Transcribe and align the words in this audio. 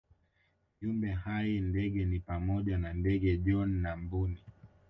Viumbe 0.81 1.11
hai 1.15 1.59
ndege 1.59 2.05
ni 2.05 2.19
pamoja 2.19 2.77
na 2.77 2.93
ndege 2.93 3.37
John 3.37 3.81
na 3.81 3.97
Mbuni 3.97 4.43